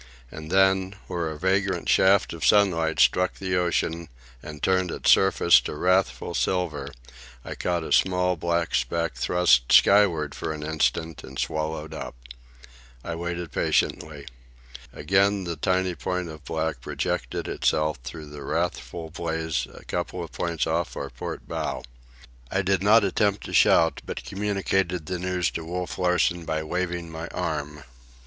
[0.31, 4.09] And then, where a vagrant shaft of sunlight struck the ocean
[4.41, 6.89] and turned its surface to wrathful silver,
[7.45, 12.15] I caught a small black speck thrust skyward for an instant and swallowed up.
[13.03, 14.25] I waited patiently.
[14.91, 20.31] Again the tiny point of black projected itself through the wrathful blaze a couple of
[20.31, 21.83] points off our port bow.
[22.49, 27.11] I did not attempt to shout, but communicated the news to Wolf Larsen by waving
[27.11, 27.83] my arm.